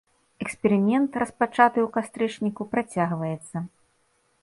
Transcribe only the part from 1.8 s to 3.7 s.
ў кастрычніку, працягваецца.